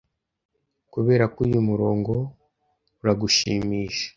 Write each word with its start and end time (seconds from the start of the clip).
kuberako 0.91 1.37
uyu 1.45 1.59
murongo 1.69 2.11
uragushimisha 3.01 4.05